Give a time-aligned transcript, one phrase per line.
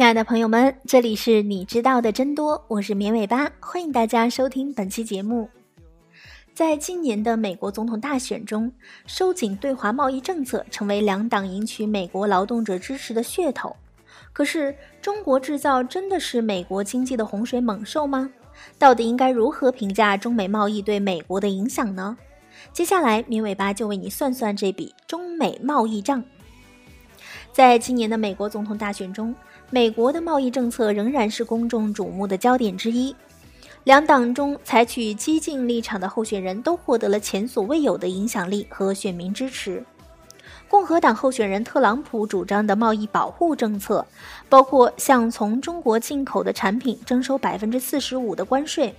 [0.00, 5.46] 亲爱的朋友们，这里是你知道的真多，我是绵尾巴，欢迎大家收听本期节目。
[6.54, 8.72] 在今年的美国总统大选中，
[9.06, 13.76] 收紧对华贸易政策成为两党赢取美国劳动者支持的噱头。
[14.32, 18.30] 可是，中国制造真的是美国经济的洪水猛兽吗？
[18.78, 22.16] 到底应该如何评价中美贸易对美国的影响呢？
[22.72, 26.24] 接下来，绵尾巴就为你算算这笔中美贸易账。
[27.52, 29.34] 在今年的美国总统大选中，
[29.70, 33.14] 美国的贸易政策仍然是公众瞩目的焦点之一。
[33.84, 39.82] 两党中采取激进立场的候选人都获得了前所未有的影响力和选民支持。
[40.68, 44.06] 共和党候选人特朗普主张的贸易保护政策，
[44.48, 48.94] 包括向从中国进口的产品征收百分之四十五的关税，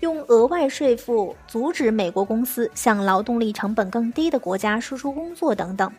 [0.00, 5.90] 用额外税负阻止美国公司向劳动力成本更低的国家输出工作等等。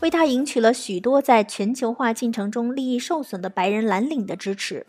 [0.00, 4.86] 为他赢取了许多在全球化进程中利益受损的白人蓝领的支持，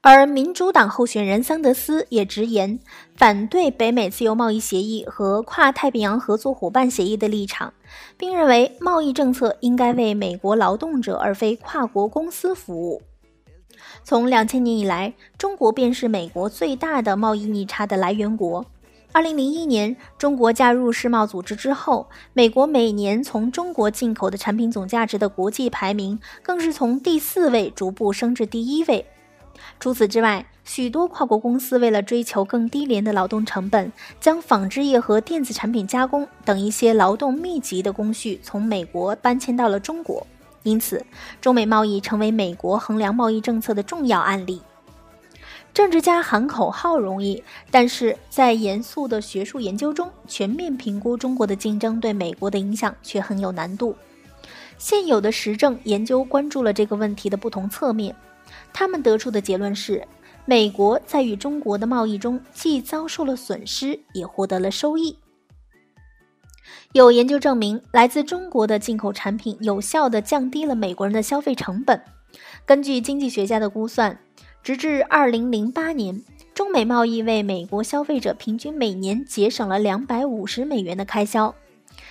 [0.00, 2.78] 而民主党候选人桑德斯也直言
[3.16, 7.74] 反对北美自由贸易协议和跨太平洋合作伙伴协议的立场，
[8.16, 13.02] 并认为贸易政策应该为美国劳动者而非跨国公司服务。
[14.04, 18.64] 从两千年以来，中国便是美国最大的贸易逆差的来源国。
[19.10, 29.06] 二零零一年，中国加入世贸组织之后，美国每年从中国进口的产品总价值的国际排名更是从第四位逐步升至第一位。
[29.80, 40.26] 除此之外，许多跨国公司为了追求更低廉的劳动成本，将纺织业和电子产品加工等一些劳动密集的工序从美国搬迁到了中国。
[40.64, 41.04] 因此，
[41.40, 44.60] 中美贸易成为美国衡量贸易政策的重要案例。
[45.74, 53.94] 政治家喊口号容易，但是在严肃的学术研究中，全面评估中国的竞争对美国的影响却很有难度。
[54.76, 58.14] 现有的实证研究关注了这个问题的不同侧面，
[58.72, 60.04] 他们得出的结论是：
[60.44, 65.16] 美国在与中国的贸易中既遭受了损失，也获得了收益。
[66.92, 72.02] 有研究证明，来自中国的进口产品有效地降低了美国人的消费成本。
[72.66, 74.18] 根据经济学家的估算。
[74.62, 76.22] 直至二零零八年，
[76.54, 81.54] 中美贸易为美国消费者平均每年节省了两百五十美元的开销，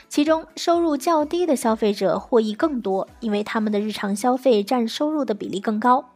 [0.10, 6.10] 其中收入较低的消费者获益更多，因为他们的日常消费占收入的比例更高。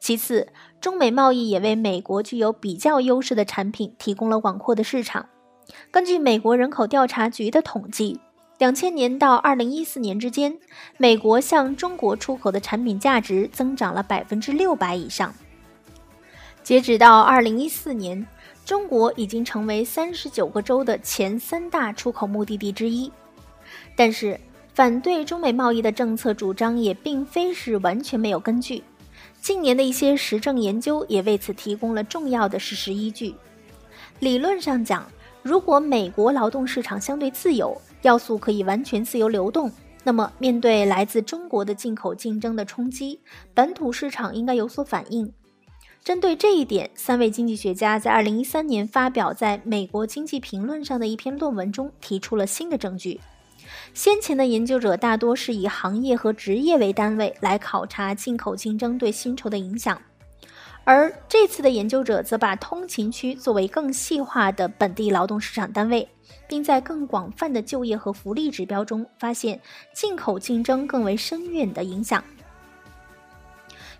[0.00, 0.48] 其次，
[0.80, 5.28] 中美贸易也为美国具有比较优势的产品提供了广阔的市场。
[5.90, 8.20] 根据美国人口调查局的统计，
[8.56, 10.56] 两千年到二零一四年之间，
[10.96, 15.34] 美国向中国出口的产品价值增长了百分之六百以上。
[16.68, 18.26] 截止到二零一四年，
[18.62, 23.10] 中国已经成为三十九个州的前三大出口目的地之一。
[23.96, 24.38] 但是，
[24.74, 28.84] 反对中美贸易的政策主张也并非是完全没有根据。
[29.40, 33.34] 近年的一些实证研究也为此提供了重要的事实依据。
[34.18, 35.10] 理论上讲，
[35.42, 39.72] 如果美国劳动市场相对自由，要素可以完全自由流动，
[40.04, 43.18] 那么面对来自中国的进口竞争的冲击，
[43.54, 45.32] 本土市场应该有所反应。
[46.04, 53.20] 针对这一点，三位经济学家在二零一三年发表在美国经济评论上的一篇论文中提出了新的证据。
[53.92, 60.00] 先前的研究者大多是以行业和职业为单位来考察进口竞争对薪酬的影响，
[60.84, 66.08] 而这次的研究者则把通勤区作为更细化的本地劳动市场单位，
[66.48, 69.60] 并在更广泛的就业和福利指标中发现
[69.92, 72.24] 进口竞争更为深远的影响。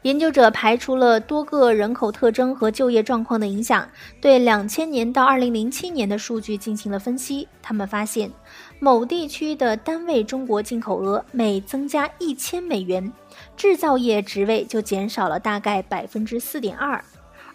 [0.03, 3.87] 研究者排除了多个人口特征和就业状况的影响，
[4.21, 7.49] 对两千年到二零零七年的数据进行了分析。
[7.61, 8.31] 他们发现，
[8.79, 13.13] 某地区的单位中国进口额每增加一千美元，
[13.57, 17.05] 制造业职位就减少了大概百分之四点二，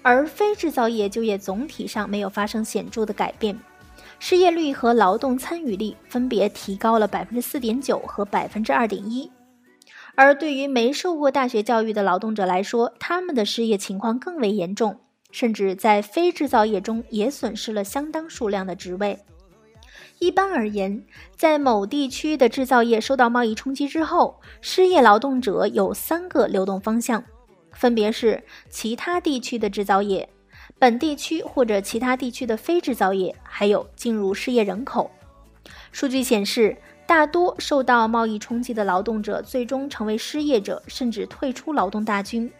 [0.01, 3.57] 而非制造业就业总体上没有发生显著的改变，
[4.19, 9.31] 失业率和劳动参与率分别提高了百分之四点九和百分之二点一。
[10.15, 15.00] 而对于没受过大学教育的劳动者来说，他们的失业情况更为严重，
[15.31, 19.18] 甚至在非制造业中也损失了相当数量的职位。
[20.19, 21.04] 一般而言，
[21.36, 27.24] 在某地区的制造业受到贸易冲击之后，失业劳动者有三个流动方向，
[27.71, 30.30] 分别是其他地区的制造业、
[30.77, 35.10] 本地区或者其他地区的非制造业，还有进入失业人口。
[35.92, 36.77] 数据显示。
[37.05, 42.51] 大多受到贸易冲击的劳动者最终成为失业者，甚至退出劳动大军，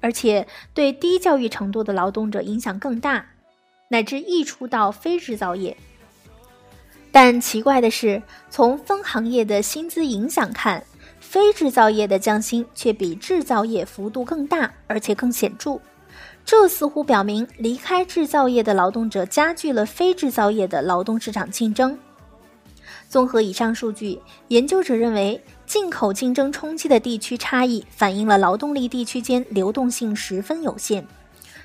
[0.00, 3.26] 而且对低教育程度的劳动者影响更大，
[3.88, 5.76] 乃至溢出到非制造业。
[7.12, 10.82] 但奇怪的是，从分行业的薪资影响看，
[11.18, 15.78] 非制造业的降薪却比制造业幅度更大，而且更显著。
[16.44, 21.98] 这似乎表明，离开制造业的劳动者加剧了非制造业的劳动市场竞争。
[23.10, 31.04] 综合以上数据，研究者认为，进口竞争冲击的地区差异反映了劳动力地区间流动性十分有限，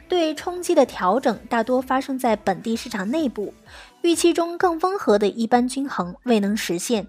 [0.09, 3.53] 对冲击的调整大多发生在本地市场内部，
[4.01, 7.06] 预期中更温和的一般均衡未能实现。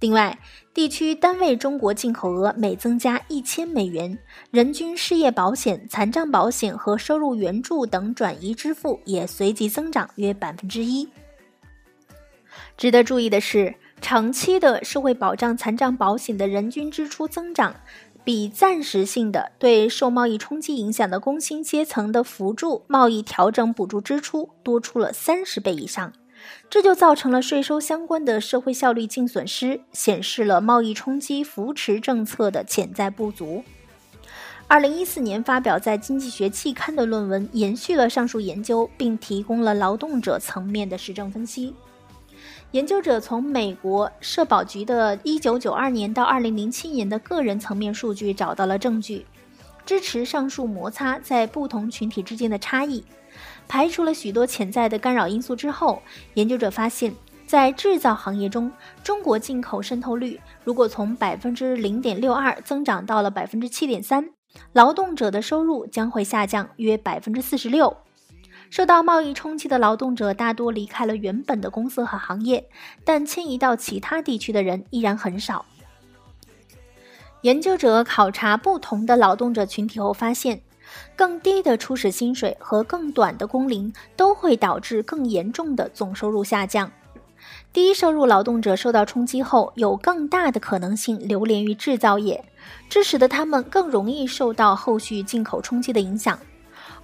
[0.00, 0.38] 另外，
[0.74, 4.18] 地区单位中国进口额每增加一千美元，
[4.50, 11.08] 人均失业保险、残障保险和收入援助等转移支付也随即增长约百分之一。
[12.76, 17.74] 值得注意的是，长期的社会保障残障保险的人均支出增长，
[18.24, 26.12] 比暂时性的对受贸易冲击影响的工薪阶层的扶助贸易调整补助支出多出了三十倍以上。
[26.70, 33.64] 这就造成了税收相关的社会效率净损失，显示了贸易冲击扶持政策的潜在不足。
[34.68, 41.74] 二零一四年发表在《经济学期刊》的论文延续了上述研究，并提供了劳动者层面的实证分析。
[42.72, 49.24] 研究者从美国社保局的1992年到2007年的个人层面数据找到了证据，
[49.86, 53.02] 支持上述摩擦在不同群体之间的差异。
[53.66, 56.02] 排除了许多潜在的干扰因素之后，
[56.34, 57.14] 研究者发现，
[57.46, 58.70] 在制造行业中，
[59.02, 64.28] 中国进口渗透率如果从百分之零点六二增长到了百分之七点三，
[64.74, 67.96] 劳动者的收入将会下降约百分之四十六。
[68.70, 72.68] 受到贸易冲击的劳动者大多离开了原本的公司和行业，
[73.04, 75.64] 但迁移到其他地区的人依然很少。
[77.42, 80.60] 研究者考察不同的劳动者群体后发现。
[81.14, 86.90] 更低的初始薪水和更短的工龄都会导致更严重的总收入下降。
[87.74, 92.42] 低收入劳动者受到冲击后，有更大的可能性流连于制造业，
[92.88, 96.38] 这使得他们更容易受到后续进口冲击的影响。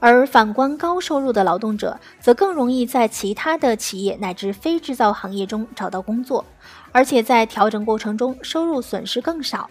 [0.07, 6.45] 而反观高收入的劳动者，则更容易在其他的企业乃至非制造行业中找到工作，
[6.93, 9.71] 而且在调整过程中收入损失更少。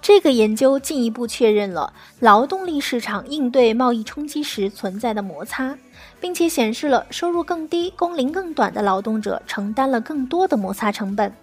[0.00, 5.76] 这个研究进一步确认了劳动力市场应对贸易冲击时存在的摩擦，
[6.20, 11.34] 并且显示了收入更低、工龄更短的劳动者承担了更多的摩擦成本。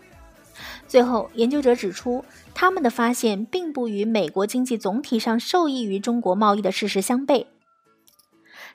[0.88, 2.24] 最后，研究者指出，
[2.54, 7.46] 他们的发现并不与美国经济总体上受益于中国贸易的事实相悖。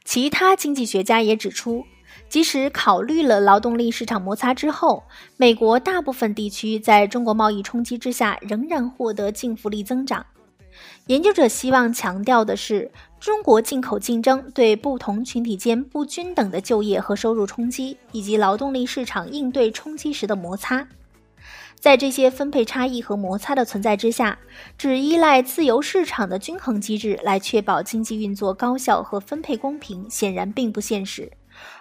[0.05, 1.85] 其他经济学家也指出。
[2.29, 5.03] 即使考虑了劳动力市场摩擦之后，
[5.37, 10.25] 美国大部分地区在中国贸易冲击之下仍然获得净福利增长。
[11.07, 20.87] 研究者希望强调的是，中国进口竞争对不同群体间不均等的就业和收入冲击，以及劳动力市场应对冲击时的摩擦。
[21.79, 24.39] 在这些分配差异和摩擦的存在之下，
[24.77, 31.33] 只依赖自由市场的均衡机制来确保经济运作高效和分配公平，显然并不现实。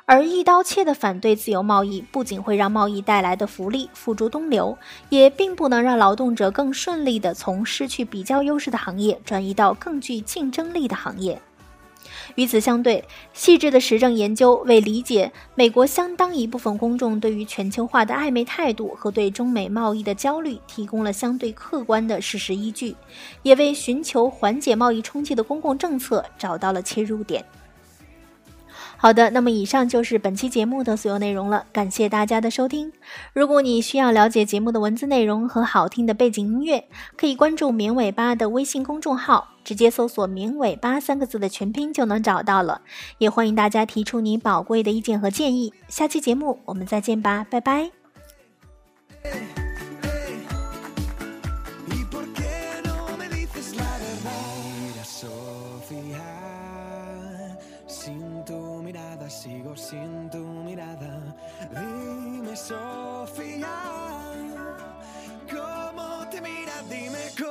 [0.06, 4.78] 而一刀切的反对自由贸易，不仅会让贸易带来的福利付诸东流，
[5.10, 11.42] 也并不能让劳动者更顺利地从失去比较优势的行业转移到更具竞争力的行业。
[12.36, 22.96] 与此相对，细致的实证研究为理解美国相当一部分公众对于全球化的暧昧态度和对中美贸易的焦虑提供了相对客观的事实依据，
[23.44, 27.44] 也为寻求缓解贸易冲击的公共政策找到了切入点。
[29.02, 32.92] 好的，那么以上就是本期节目的所有内容了，感谢大家的收听。
[33.32, 36.84] 如果你需要了解节目的文字内容和好听的背景音乐，
[37.16, 42.82] 可以关注“绵尾巴”的微信公众号，直接搜索“绵尾巴”三个字的全拼就能找到了。
[43.20, 45.74] 也欢迎大家提出你宝贵的意见和建议。
[45.88, 47.92] 下期节目我们再见吧，拜拜。
[59.90, 61.18] sin tu mirada.
[61.72, 63.76] Dime, Sofía,
[65.50, 66.88] ¿cómo te miras?
[66.88, 67.49] Dime, ¿cómo?